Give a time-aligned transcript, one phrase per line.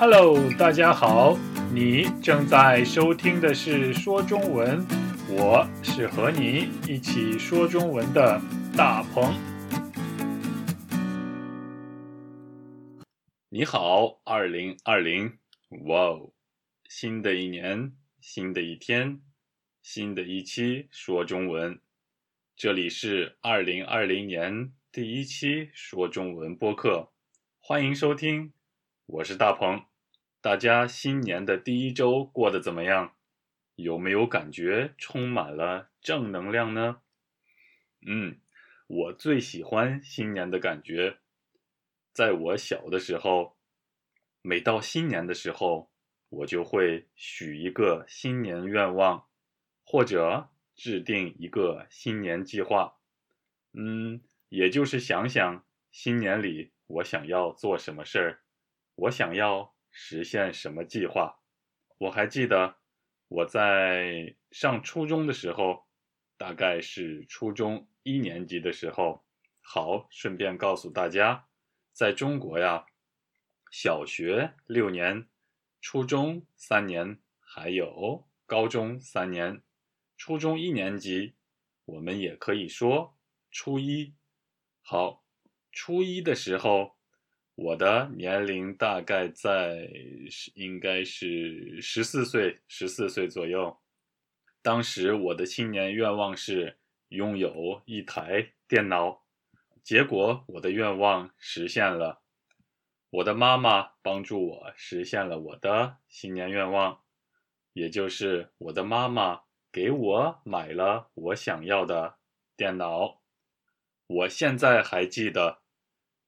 [0.00, 1.36] Hello，大家好，
[1.74, 4.86] 你正在收听的是说中文，
[5.28, 8.40] 我是和你一起说中文的
[8.76, 9.34] 大鹏。
[13.48, 15.36] 你好，二零二零，
[15.86, 16.32] 哇哦，
[16.88, 19.20] 新的一年，新的一天，
[19.82, 21.80] 新的一期说中文，
[22.56, 27.10] 这里是二零二零年第一期说中文播客，
[27.58, 28.52] 欢迎收听，
[29.06, 29.87] 我是大鹏。
[30.48, 33.14] 大家新年的第一周过得怎么样？
[33.74, 37.02] 有没有感觉充满了正能量呢？
[38.06, 38.40] 嗯，
[38.86, 41.18] 我最喜欢新年的感觉。
[42.14, 43.58] 在我小的时候，
[44.40, 45.90] 每到新年的时候，
[46.30, 49.28] 我就会许一个新年愿望，
[49.84, 52.94] 或者制定一个新年计划。
[53.74, 58.40] 嗯，也就是想想新年里我想要做什么事儿，
[58.94, 59.74] 我想要。
[60.00, 61.40] 实现什么计划？
[61.98, 62.76] 我还记得
[63.26, 65.88] 我在上初中的时候，
[66.36, 69.24] 大概是初中一年级的时候。
[69.60, 71.48] 好，顺便告诉大家，
[71.92, 72.86] 在中国呀，
[73.72, 75.28] 小学六年，
[75.80, 79.62] 初中三年，还有高中三年。
[80.16, 81.34] 初中一年级，
[81.86, 83.18] 我们也可以说
[83.50, 84.14] 初一。
[84.80, 85.24] 好，
[85.72, 86.97] 初一的时候。
[87.60, 89.90] 我的年龄大概在
[90.54, 93.76] 应该是十四岁，十四岁左右。
[94.62, 96.78] 当时我的新年愿望是
[97.08, 99.24] 拥有一台电脑，
[99.82, 102.22] 结果我的愿望实现了。
[103.10, 107.00] 我的妈妈帮助我实现了我的新年愿望，
[107.72, 112.18] 也就是我的妈妈给我买了我想要的
[112.56, 113.20] 电脑。
[114.06, 115.58] 我现在还记得。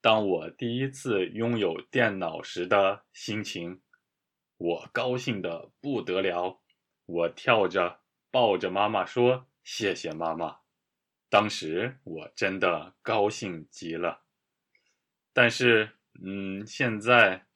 [0.03, 3.83] 当我第一次拥有电脑时的心情，
[4.57, 6.61] 我高兴的不得了，
[7.05, 10.61] 我跳着抱着妈妈说：“谢谢妈妈。”
[11.29, 14.23] 当时我真的高兴极了。
[15.35, 15.91] 但是，
[16.25, 17.47] 嗯，现在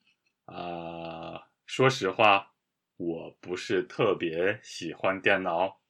[0.44, 2.52] 啊，说实话，
[2.98, 5.80] 我不是特别喜欢电脑，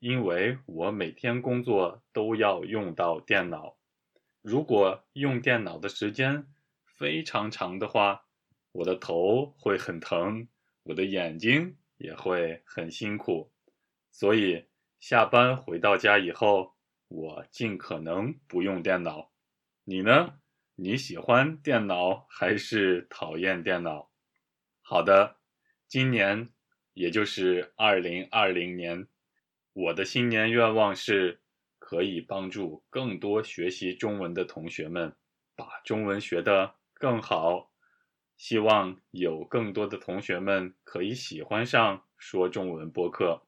[0.00, 3.77] 因为我每天工作都要用到电脑。
[4.48, 6.46] 如果用电脑的时间
[6.86, 8.24] 非常长的话，
[8.72, 10.48] 我的头会很疼，
[10.84, 13.52] 我的眼睛也会很辛苦。
[14.10, 14.64] 所以
[15.00, 16.74] 下班回到家以后，
[17.08, 19.30] 我尽可能不用电脑。
[19.84, 20.40] 你呢？
[20.76, 24.10] 你喜欢电脑还是讨厌电脑？
[24.80, 25.36] 好的，
[25.86, 26.48] 今年
[26.94, 29.08] 也就是二零二零年，
[29.74, 31.42] 我的新年愿望是。
[31.88, 35.16] 可以帮助更多学习中文的同学们
[35.56, 37.72] 把中文学得更好。
[38.36, 43.46] 希望有更多的同学们可以喜欢上说中文播客。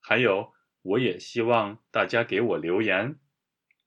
[0.00, 0.52] 还有，
[0.82, 3.20] 我也希望大家给我留言，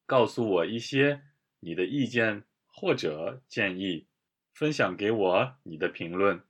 [0.06, 1.24] 告诉我一些
[1.60, 4.08] 你的意见或者建议，
[4.54, 6.42] 分享给我你的评论。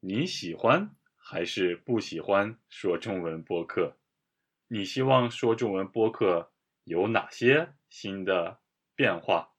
[0.00, 3.96] 你喜欢还是不喜欢说中文播客？
[4.66, 6.49] 你希望说中文播客？
[6.90, 8.58] 有哪些新的
[8.96, 9.52] 变化？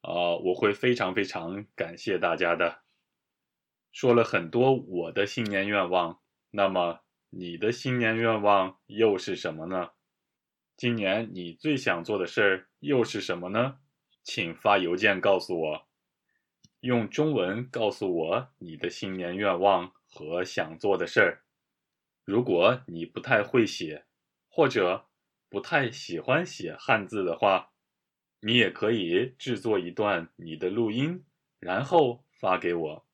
[0.00, 2.82] 啊，我会非常非常感谢大家的。
[3.92, 9.92] 说了很多我的新年愿望，那么你的新年愿望又是什么呢？
[10.76, 13.78] 今年你最想做的事儿又是什么呢？
[14.24, 15.88] 请发邮件告诉我，
[16.80, 21.44] 用中文告诉我你的新年愿望和想做的事儿。
[22.24, 24.04] 如果你不太会写，
[24.48, 25.06] 或者。
[25.56, 27.70] 不太喜欢写汉字的话，
[28.40, 31.24] 你也可以制作一段你的录音，
[31.58, 33.06] 然后发给我，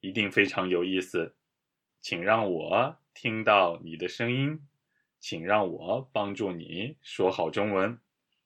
[0.00, 1.34] 一定非常有意思。
[2.02, 4.60] 请让我听到你的声音，
[5.18, 7.98] 请让我帮助你说好中文。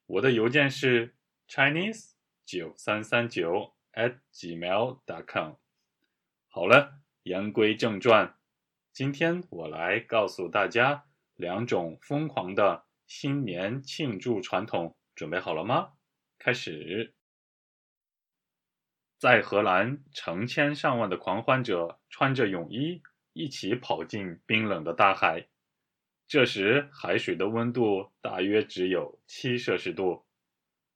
[0.06, 1.16] 我的邮件是
[1.48, 2.12] chinese
[2.44, 5.54] 九三三九 at gmail dot com。
[6.46, 8.36] 好了，言归正传，
[8.92, 12.84] 今天我来告诉大家两种疯狂的。
[13.06, 15.92] 新年庆祝传统准备好了吗？
[16.38, 17.14] 开始。
[19.18, 23.02] 在荷兰，成千上万的狂欢者穿着泳衣
[23.32, 25.46] 一起跑进冰冷的大海。
[26.26, 30.24] 这时，海水的温度大约只有七摄氏度，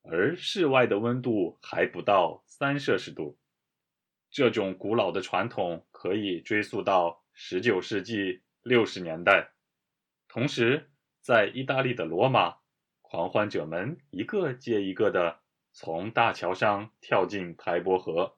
[0.02, 3.38] 而室外的温度还不到三摄氏度。
[4.30, 9.52] 这种古老的传统可以追溯到十九世纪六十年代。
[10.26, 10.90] 同时，
[11.26, 12.58] 在意大利的罗马，
[13.02, 15.40] 狂欢者们一个接一个的
[15.72, 18.36] 从大桥上跳进台伯河。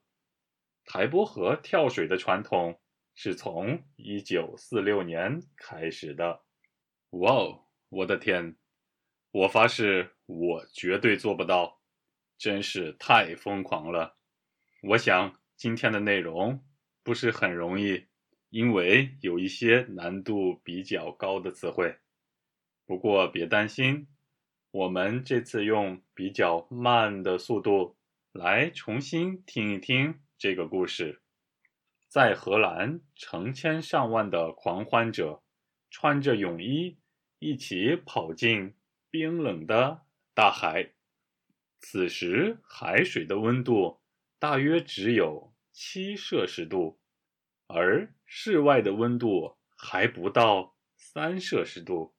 [0.85, 2.81] 台伯河跳水的传统
[3.13, 6.41] 是从一九四六年开始的。
[7.11, 8.55] 哇哦，我的天！
[9.29, 11.81] 我发誓，我绝对做不到，
[12.39, 14.17] 真是太疯狂了。
[14.81, 16.65] 我想今天的内容
[17.03, 18.07] 不是很容易，
[18.49, 21.95] 因为有一些难度比较高的词汇。
[22.89, 24.07] 不过别担心，
[24.71, 27.95] 我们这次用比较慢的速度
[28.31, 31.21] 来重新听一听这个故事。
[32.07, 35.43] 在荷兰，成千上万的狂欢者
[35.91, 36.97] 穿着泳衣
[37.37, 38.73] 一起跑进。
[39.11, 40.01] 冰冷的
[40.33, 40.93] 大海，
[41.77, 44.01] 此时海水的温度
[44.39, 46.99] 大约只有七摄氏度，
[47.67, 52.15] 而室外的温度还不到三摄氏度。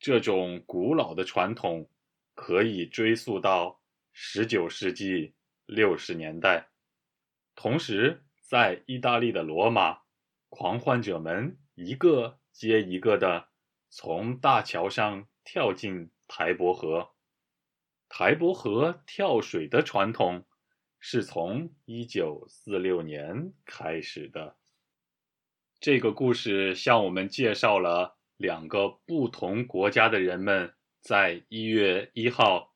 [0.00, 1.88] 这种古老的传统
[2.34, 3.80] 可以追溯到
[4.12, 5.34] 十九世纪
[5.66, 6.70] 六十年代。
[7.54, 10.00] 同时，在意大利的罗马，
[10.48, 13.50] 狂欢者们一个接一个的
[13.88, 15.26] 从大桥上。
[15.42, 17.10] 跳进台伯河，
[18.08, 20.46] 台伯河跳水的传统
[21.00, 24.56] 是从一九四六年开始的。
[25.80, 30.72] 这个故事向我们介绍了两个不同国家的人们
[31.02, 32.74] 在一月一号，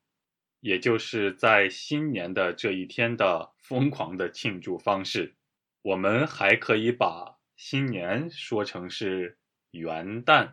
[0.61, 5.37] 也就是在新年的这一天的疯狂的庆祝方式。
[5.81, 9.39] 我们还可以把新年说成是
[9.71, 10.53] 元旦，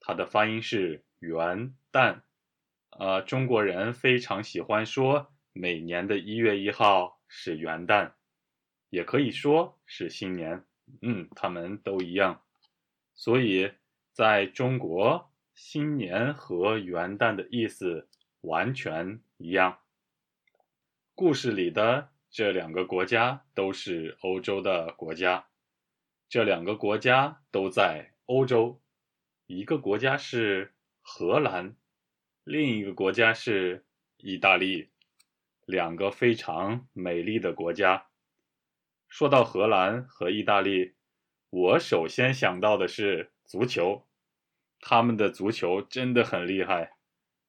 [0.00, 1.04] 它的发音是。
[1.20, 2.20] 元旦，
[2.90, 8.12] 呃，中国人非常喜欢说每年的一月一号是元旦，
[8.88, 10.64] 也可以说是新年，
[11.02, 12.40] 嗯，他们都一样。
[13.16, 13.72] 所以，
[14.18, 18.08] 在中国，新年和元旦的意思
[18.40, 19.78] 完全一样。
[21.14, 25.46] 故事里的这两个国家都是欧洲的国家，
[26.28, 28.80] 这两个国家都在欧洲，
[29.46, 30.74] 一个国家是。
[31.00, 31.76] 荷兰，
[32.42, 33.86] 另一个国家是
[34.16, 34.90] 意大利，
[35.64, 38.08] 两个非常美丽的国家。
[39.08, 40.96] 说到荷兰和意大利，
[41.50, 44.07] 我首先想到的是足球，
[44.80, 46.92] 他们的足球真的很厉害，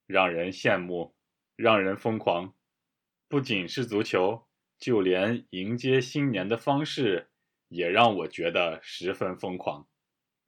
[0.06, 1.14] 让人羡慕，
[1.56, 2.54] 让人疯狂。
[3.28, 4.48] 不仅是足球，
[4.78, 7.30] 就连迎接新年的方式
[7.68, 9.86] 也让我觉得十分疯狂。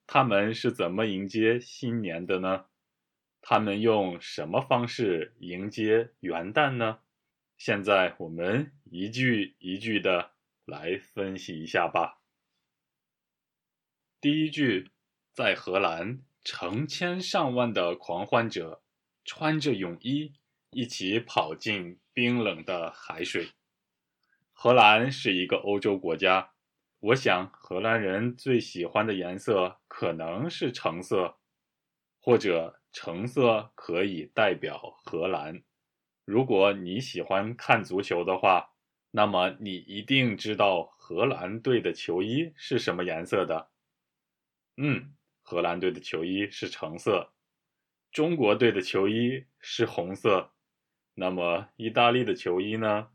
[0.05, 2.65] 他们是怎么迎接新年的呢？
[3.41, 6.99] 他们用什么方式迎接元旦呢？
[7.57, 10.31] 现在我们一句一句的
[10.65, 12.21] 来分析一下吧。
[14.19, 14.91] 第一句，
[15.33, 18.81] 在荷兰，成千上万的狂欢者
[19.23, 20.33] 穿着泳衣
[20.71, 23.49] 一起跑进冰冷的海水。
[24.51, 26.51] 荷兰是一个欧洲国家，
[26.99, 31.37] 我想荷兰人最喜欢的颜色可能是橙色，
[32.19, 32.79] 或者。
[32.95, 35.63] 橙色可以代表荷兰。
[36.25, 38.75] 如果你喜欢看足球的话，
[39.09, 43.71] 那么你一定知道荷兰队的球衣是什么颜色的。
[44.77, 47.33] 嗯，荷兰队的球衣是橙色。
[48.11, 50.53] 中国队的球衣是红色。
[51.13, 53.09] 那么意大利的球衣呢？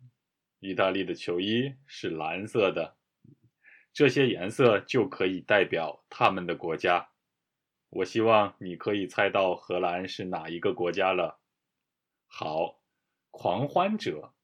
[0.60, 2.96] 意大利的球衣是蓝色的。
[3.92, 7.10] 这些颜色就可以代表他们的国家。
[7.90, 11.40] 我希望你可以猜到荷兰是哪一个国家了。
[12.26, 12.82] 好，
[13.30, 14.34] 狂欢者，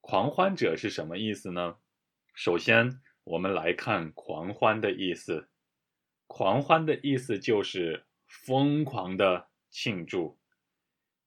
[0.00, 1.78] 狂欢者是什么意思呢？
[2.34, 5.48] 首先，我们来看狂欢的意思。
[6.26, 10.38] 狂欢的意思就是疯狂的庆祝，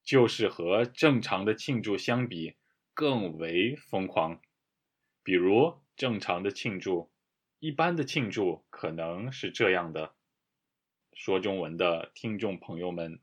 [0.03, 2.55] 就是和正常的庆祝相比
[2.93, 4.41] 更为疯狂。
[5.23, 7.11] 比如，正常的庆祝，
[7.59, 10.15] 一般的庆祝可能是这样的。
[11.13, 13.19] 说中文的听众朋友们，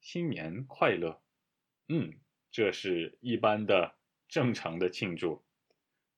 [0.00, 1.20] 新年快乐！
[1.88, 2.18] 嗯，
[2.50, 3.94] 这是一般的、
[4.28, 5.44] 正常的庆祝，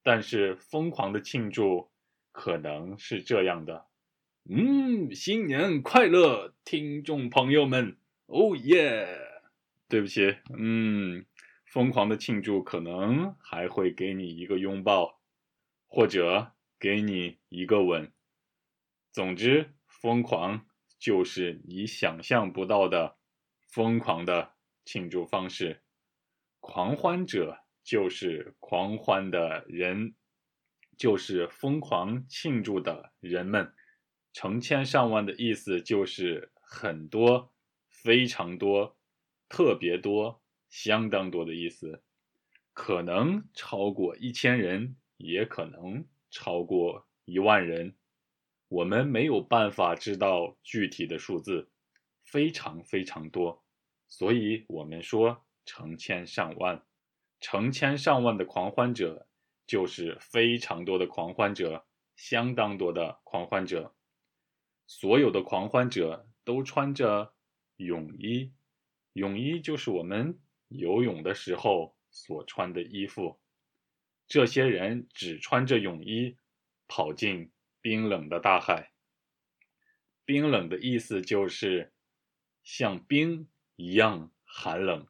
[0.02, 1.90] 但是疯狂的庆祝
[2.32, 3.89] 可能是这样的。
[4.48, 7.96] 嗯，新年快乐，听众朋友们！
[8.26, 9.06] 哦耶！
[9.88, 11.24] 对不起，嗯，
[11.66, 15.20] 疯狂的庆祝可能还会给你一个拥抱，
[15.86, 18.12] 或者给你一个吻。
[19.12, 20.66] 总之，疯狂。
[20.98, 23.16] 就是你想象不到的
[23.70, 24.52] 疯狂的
[24.84, 25.80] 庆祝方式，
[26.58, 30.14] 狂欢者就是狂欢的人，
[30.98, 33.72] 就是疯狂庆祝的人们，
[34.32, 37.52] 成千上万的意思就是很多、
[37.88, 38.96] 非常多、
[39.48, 42.02] 特别多、相当多的意思，
[42.72, 47.96] 可能超过一千人，也可能超过一万人。
[48.68, 51.68] 我们没有办法知道具体的数字，
[52.22, 53.64] 非常非常多，
[54.06, 56.84] 所以我们说成千上万，
[57.40, 59.26] 成千上万的狂欢者
[59.66, 61.84] 就是非常多的狂欢者，
[62.14, 63.92] 相当多的狂欢者。
[64.92, 67.32] 所有的狂欢者都穿着
[67.76, 68.52] 泳衣，
[69.12, 73.38] 泳衣就是我们游泳的时候所穿的衣服。
[74.26, 76.36] 这些人只穿着泳衣
[76.88, 77.52] 跑进。
[77.82, 78.92] 冰冷的大海，
[80.26, 81.94] 冰冷的意思就是
[82.62, 85.06] 像冰一样寒冷，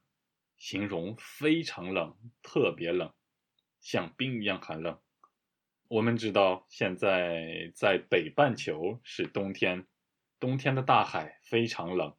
[0.56, 3.12] 形容非常冷，特别冷，
[3.80, 5.00] 像冰一样寒冷。
[5.90, 9.88] 我们知道，现在在北半球是冬天，
[10.38, 12.14] 冬天的大海非常冷，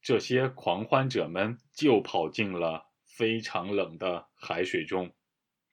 [0.00, 5.12] 这些狂欢者们就跑进了非常冷的海水中。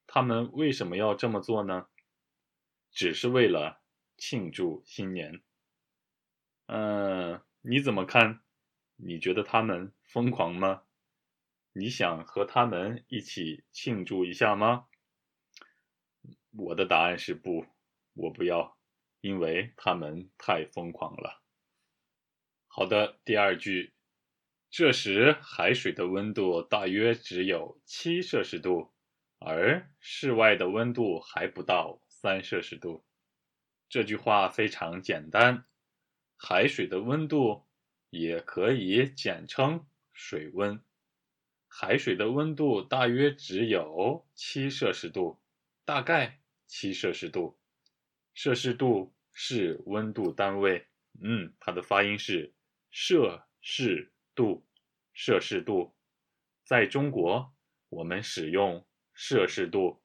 [0.08, 1.86] 他们为什么要这么做呢？
[2.92, 3.82] 只是为了。
[4.18, 5.42] 庆祝新年，
[6.68, 8.40] 嗯，你怎么看？
[8.96, 10.84] 你觉得他们疯狂吗？
[11.74, 14.86] 你想和他们一起庆祝一下吗？
[16.58, 17.66] 我的答案是不，
[18.14, 18.78] 我不要，
[19.22, 21.42] 因为他们太疯狂了。
[22.68, 23.94] 好的，第二句，
[24.70, 28.94] 这时海水的温度大约只有七摄氏度，
[29.40, 33.06] 而室外的温度还不到三摄氏度。
[33.90, 35.66] 这句话非常简单，
[36.38, 37.66] 海水的温度
[38.10, 40.82] 也可以简称水温。
[41.68, 45.42] 海水的温度大约只有七摄氏度，
[45.84, 47.60] 大概七摄氏度。
[48.34, 50.88] 摄氏度是温度单位，
[51.24, 52.54] 嗯，它的发音是
[52.92, 54.68] 摄氏度。
[55.14, 55.96] 摄氏度，
[56.64, 57.54] 在中国
[57.90, 60.04] 我们使用摄氏度，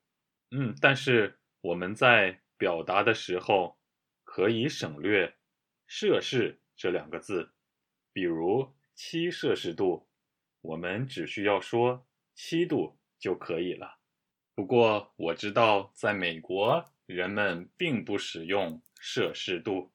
[0.51, 2.43] 嗯，但是我们在。
[2.61, 3.81] 表达的时候
[4.23, 5.39] 可以省略
[5.89, 7.55] “摄氏”这两个字，
[8.13, 10.11] 比如七摄氏度，
[10.61, 14.00] 我们只需要说七度就可以了。
[14.61, 19.91] 不过我知道，在美国人们并不使用摄氏度，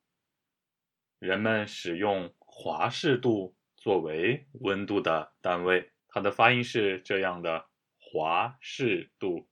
[1.20, 5.92] 人们使用华氏度作为温度的单位。
[6.08, 7.68] 它的发音是这样的：
[8.00, 9.48] 华氏度。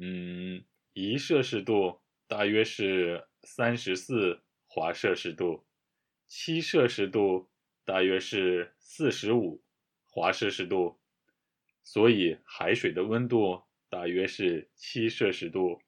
[0.00, 0.64] 嗯，
[0.94, 2.00] 一摄氏度。
[2.26, 5.64] 大约是三十四华摄氏度，
[6.26, 7.48] 七摄氏度
[7.84, 9.62] 大约是四十五
[10.08, 10.98] 华摄氏度，
[11.84, 15.82] 所以海水的温度大约是七摄氏度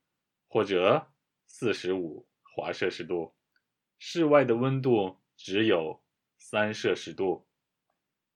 [0.48, 1.12] 或者
[1.46, 3.34] 四十五华摄氏度，
[3.98, 6.02] 室外的温度只有
[6.36, 7.46] 三摄氏度。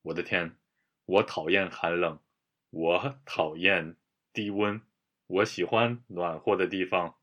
[0.03, 0.55] 我的天，
[1.05, 2.19] 我讨厌寒冷，
[2.69, 3.97] 我讨厌
[4.31, 4.81] 低温，
[5.27, 7.17] 我喜欢暖和的地方。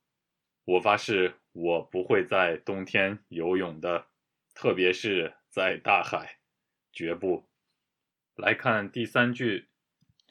[0.66, 4.08] 我发誓，我不会在冬天游泳的，
[4.54, 6.38] 特别是在大海，
[6.92, 7.48] 绝不。
[8.34, 9.68] 来看第三句，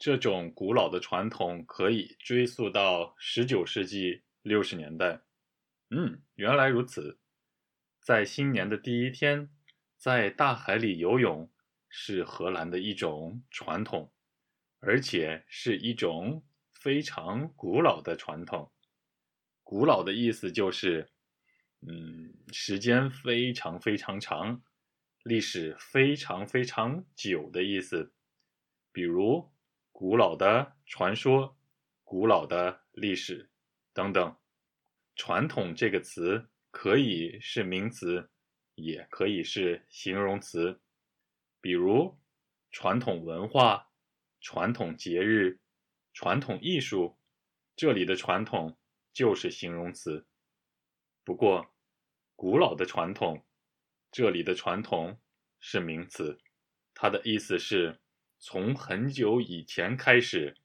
[0.04, 5.22] 这种古老的传统可以追溯到十九世纪六十年代。
[5.88, 7.18] 嗯，原来如此。
[8.02, 9.48] 在新年的第一天，
[9.96, 11.50] 在大海里游泳
[11.88, 14.12] 是荷兰的一种传统，
[14.80, 18.70] 而且是一种非常古老的传统。
[19.62, 21.08] 古老的意思就是，
[21.80, 24.62] 嗯，时间非常非常长，
[25.22, 28.12] 历史非常非常久的意思。
[28.92, 29.50] 比如，
[29.94, 31.56] 古老的传说、
[32.02, 33.48] 古老的历史
[33.92, 34.36] 等等。
[35.14, 38.28] 传统这个词可以是名词，
[38.74, 40.82] 也可以是形容词。
[41.60, 42.18] 比如，
[42.72, 43.92] 传统文化、
[44.40, 45.60] 传统节日、
[46.12, 47.16] 传统艺术，
[47.76, 48.76] 这里的传统。
[49.14, 50.26] 就是形容词。
[51.22, 51.72] 不过，
[52.34, 53.46] 古老的传统，
[54.10, 55.20] 这里的传统
[55.60, 56.40] 是名词，
[56.94, 58.00] 它的意思是
[58.46, 60.58] 从很久以前开始，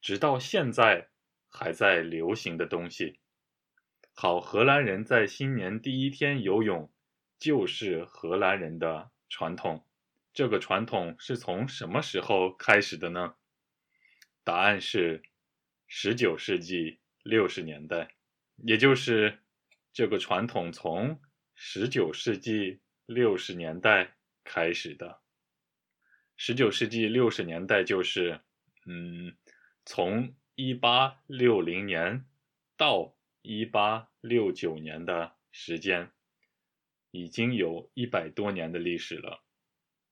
[0.00, 1.08] 直到现在
[1.48, 3.18] 还在流行的东西。
[4.12, 6.92] 好，荷兰人在新年第一天游泳，
[7.40, 9.84] 就是荷兰人的传统。
[10.32, 13.34] 这个传统是从什么时候开始的呢？
[14.44, 15.20] 答案是
[15.88, 17.00] 十九世纪。
[17.24, 18.14] 六十年代，
[18.58, 19.40] 也就是
[19.92, 21.20] 这个传统从
[21.54, 24.14] 十九世纪六十年代
[24.44, 25.23] 开始的。
[26.36, 28.40] 十九世纪六十年代就是，
[28.86, 29.36] 嗯，
[29.84, 32.24] 从一八六零年
[32.76, 36.10] 到一八六九年的时间，
[37.10, 39.42] 已经有一百多年的历史了，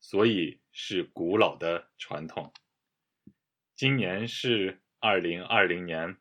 [0.00, 2.52] 所以是古老的传统。
[3.74, 6.16] 今年是二零二零年。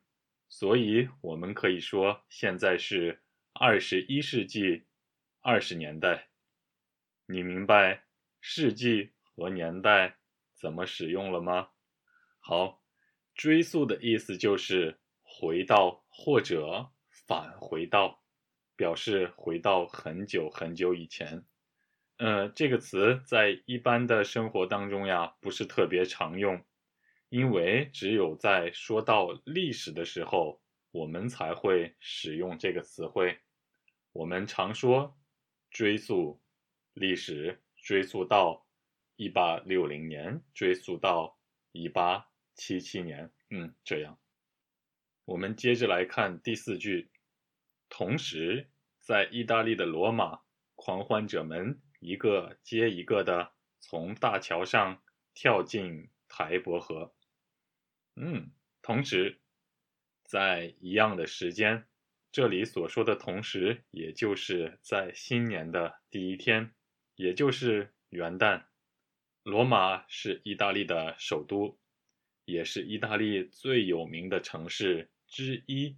[0.53, 3.22] 所以，我们可以说，现在是
[3.53, 4.84] 二十一世纪
[5.39, 6.27] 二十年代。
[7.25, 8.03] 你明白
[8.41, 10.17] 世纪和年代
[10.53, 11.69] 怎么使用了吗？
[12.39, 12.83] 好，
[13.33, 18.24] 追溯的意思就是回到或者返回到，
[18.75, 21.43] 表示回到很久很久以前。
[22.17, 26.63] 呃，这个词在一般的生活当中呀，不是特别常用，
[27.29, 33.39] 因为只有在说到历史的时候，我们才会使用这个词汇。
[34.12, 35.17] 我们常说
[35.71, 36.39] 追溯。
[36.93, 38.67] 历史追溯到
[39.22, 41.38] 一八六零年，追溯到
[41.72, 44.18] 一八七七年，嗯，这样。
[45.25, 47.12] 我们接着来看第四句。
[47.88, 50.42] 同时，在意大利的罗马，
[50.74, 55.04] 狂欢者们一个接一个的从大桥上
[55.36, 57.13] 跳进台伯河。
[58.16, 58.51] 嗯，
[58.82, 59.40] 同时，
[60.24, 61.86] 在一样的时间，
[62.32, 66.74] 这里所说的同时，也就是在新年的第一天。
[67.16, 68.63] 也就是元旦，
[69.43, 71.79] 罗马是意大利的首都，
[72.45, 75.98] 也是意大利最有名的城市之一。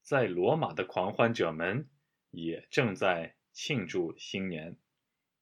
[0.00, 1.90] 在罗马的狂欢者们
[2.30, 4.78] 也正在庆祝新年，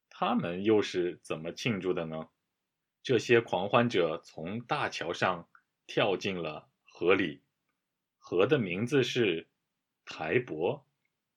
[0.08, 2.28] 他们又是怎么庆祝的呢？
[3.00, 5.49] 这些狂欢者从大桥上
[5.87, 7.42] 跳进了河里，
[8.18, 9.49] 河的名字是
[10.04, 10.84] 台伯，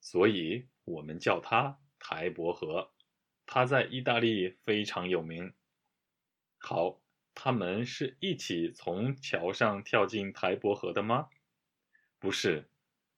[0.01, 2.91] 所以我们叫它台伯河。
[3.45, 5.53] 它在意大利非常有名。
[6.65, 7.01] 好，
[7.35, 11.27] 他们是一起从桥上跳进台伯河的吗？
[12.17, 12.69] 不是，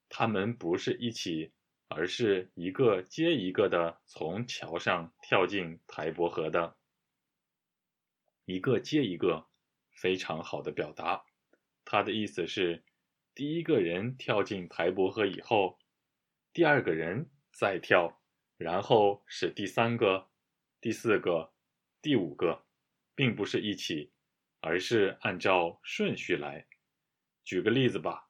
[0.09, 1.51] 他们不是一起，
[1.87, 6.75] 而是一个接一个的从桥上跳进台伯河的。
[8.45, 9.45] 一个接一个，
[9.91, 11.23] 非常好的表达。
[11.85, 12.83] 他的意思是，
[13.35, 15.77] 第一个人跳进台伯河以后，
[16.51, 18.19] 第二个人再跳。
[18.57, 20.29] 然后是第三个、
[20.81, 21.53] 第四个、
[22.01, 22.65] 第五个，
[23.15, 24.11] 并不是一起，
[24.59, 26.67] 而是按照顺序来。
[27.43, 28.29] 举个例子吧，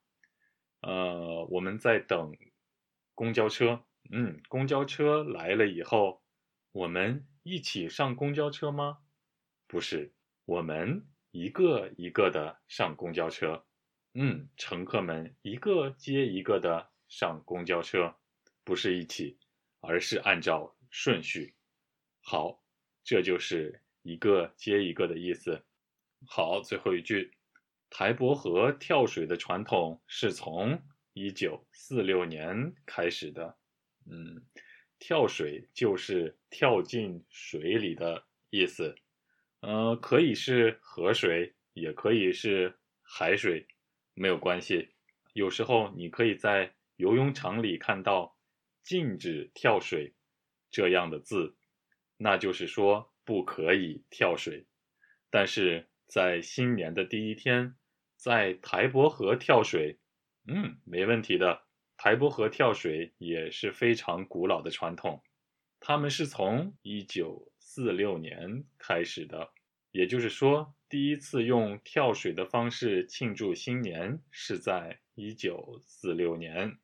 [0.81, 2.31] 呃，我们在等
[3.13, 6.23] 公交车，嗯，公交车来了以后，
[6.71, 8.99] 我们一起上公交车吗？
[9.67, 10.13] 不是，
[10.45, 13.65] 我们一个一个的上公交车，
[14.13, 18.15] 嗯，乘客们一个接一个的上公交车，
[18.63, 19.37] 不是一起。
[19.87, 21.53] 而是按照顺序。
[22.23, 22.63] 好，
[23.03, 25.65] 这就是一个接一个的意思。
[26.27, 27.31] 好，最后一句，
[27.89, 30.81] 台伯河跳水的传统是从
[31.13, 33.57] 一九四六年开始的。
[34.05, 34.45] 嗯，
[34.99, 38.95] 跳水就是跳进水里的意思。
[39.61, 43.67] 呃，可以是河水，也可以是海水，
[44.13, 44.89] 没有关系。
[45.33, 48.33] 有时候你可以在游泳场里看到。
[48.85, 50.13] 禁止跳水
[50.69, 51.55] 这样的字，
[52.17, 54.65] 那就是说不可以跳水。
[55.29, 57.75] 但是在新年的第一天，
[58.15, 59.99] 在台伯河跳水，
[60.47, 61.63] 嗯，没问题的。
[61.97, 65.23] 台伯河跳水也是非常古老的传统，
[65.79, 69.51] 他们是从一九四六年开始的。
[69.91, 76.77] 也就是说，第一次用跳水的方式庆祝新年是在一九四六年。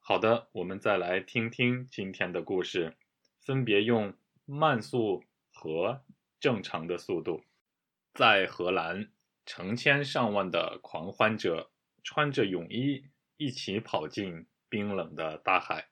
[0.00, 2.94] 好的，我们再来听听今天的故事，
[3.40, 4.14] 分别用
[4.44, 6.04] 慢速和
[6.38, 7.42] 正常的速度。
[8.14, 9.10] 在荷兰，
[9.44, 13.04] 成千上万的狂欢者穿着泳衣
[13.36, 15.88] 一起跑进冰冷的大海。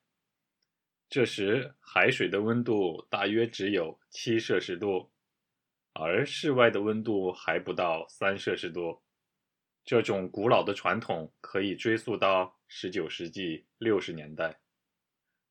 [1.09, 5.11] 这时，海水的温度大约只有七摄氏度，
[5.93, 9.03] 而室外的温度还不到三摄氏度。
[9.85, 14.61] 这种古老的传统可以追溯到十九世纪六十年代。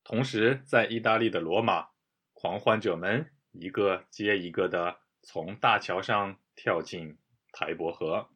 [0.02, 1.91] 同时，在意大利的罗马，
[2.42, 7.16] 狂欢者们一个接一个的从大桥上跳进
[7.52, 8.30] 台伯河。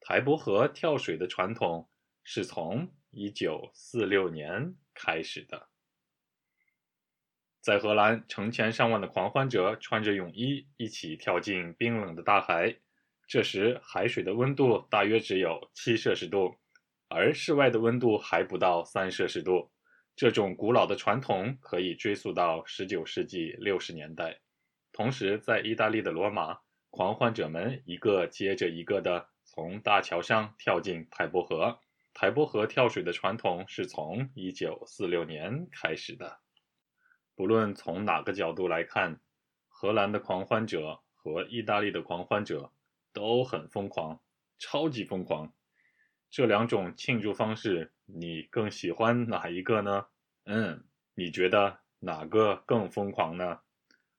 [0.00, 1.88] 台伯河跳水的传统
[2.24, 5.68] 是从一九四六年开始的。
[7.60, 12.76] 在荷兰，成千上万的狂欢者穿着泳衣一起跳进冰冷的大海。
[13.28, 16.56] 这时，海水的温度大约只有七摄氏度，
[17.06, 19.70] 而室外的温度还不到三摄氏度。
[20.14, 24.40] 这种古老的传统可以追溯到十九世纪六十年代。
[24.92, 31.78] 同时，在意大利的罗马，狂欢者们一个接着一个的从大桥上跳进台伯河。
[32.14, 36.38] 台伯河跳水的传统是从一九四六年开始的。
[37.34, 39.20] 不论从哪个角度来看，
[39.68, 42.72] 荷兰的狂欢者和意大利的狂欢者。
[43.14, 44.22] 都很疯狂，
[44.58, 45.52] 超级疯狂。
[46.32, 50.06] 这两种庆祝方式，你更喜欢哪一个呢？
[50.44, 50.82] 嗯，
[51.14, 53.60] 你觉得哪个更疯狂呢？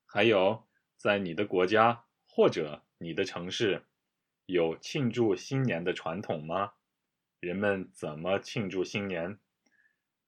[0.06, 0.64] 还有，
[0.96, 3.82] 在你的国家或者你的城市，
[4.46, 6.74] 有庆祝新年的传统吗？
[7.40, 9.40] 人们怎么庆祝新年？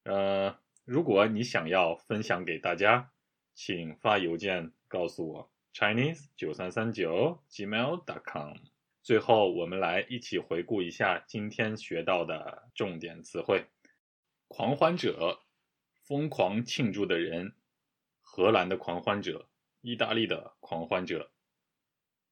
[0.02, 3.12] 呃，如果你想要分享给大家，
[3.54, 8.56] 请发邮件告诉我，chinese 九三三九 gmail.com。
[9.06, 13.64] 最后，我们来一起回顾一下今天学到的重点词汇：
[14.48, 15.44] 狂欢者，
[16.02, 17.52] 疯狂庆祝的人；
[18.20, 19.48] 荷兰的狂欢者，
[19.80, 21.30] 意大利的狂欢者；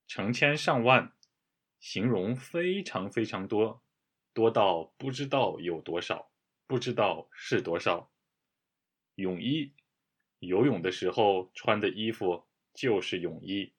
[0.09, 1.13] 成千上万，
[1.79, 3.81] 形容非常非常多，
[4.33, 6.33] 多到不知道有多少，
[6.67, 8.11] 不知道是多少。
[9.15, 9.73] 泳衣，
[10.41, 13.73] 游泳的时候穿的衣服就是泳衣。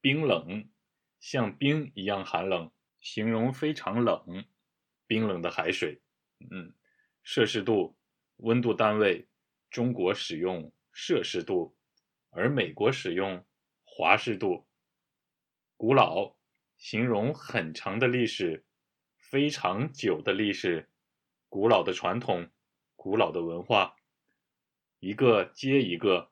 [0.00, 0.68] 冰冷。
[1.24, 4.44] 像冰一样寒冷，形容非常冷，
[5.06, 6.02] 冰冷的海水。
[6.50, 6.74] 嗯，
[7.22, 7.96] 摄氏度，
[8.36, 9.26] 温度单位，
[9.70, 11.74] 中国使用摄氏度，
[12.28, 13.42] 而美国使用
[13.84, 14.66] 华氏度。
[15.78, 16.36] 古老，
[16.76, 18.66] 形容很长的历史，
[19.16, 20.90] 非常久的历史，
[21.48, 22.50] 古老的传统，
[22.96, 23.96] 古老的文化。
[24.98, 26.30] 一个接一个，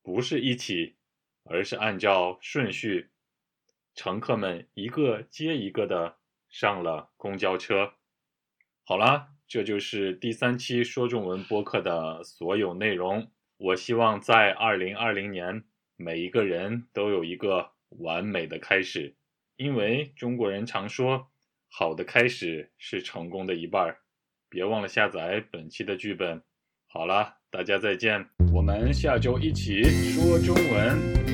[0.00, 0.96] 不是一起，
[1.44, 3.10] 而是按照顺序。
[3.96, 6.18] 乘客们一个接一个的
[6.50, 7.94] 上了公交车。
[8.84, 13.32] 好啦，这就是第三期说中文播客的所有内容。
[13.56, 15.64] 我希望在二零二零年，
[15.96, 19.16] 每一个人都有一个完美的开始，
[19.56, 21.28] 因为中国人常说，
[21.70, 24.00] 好的开始是成功的一半儿。
[24.50, 26.42] 别忘了下载本期的剧本。
[26.86, 31.25] 好了，大家再见，我们下周一起说中文。